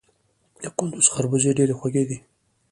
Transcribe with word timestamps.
د 0.63 0.65
کندز 0.77 1.05
خربوزې 1.13 1.51
ډیرې 1.57 1.75
خوږې 1.79 2.03
دي 2.09 2.17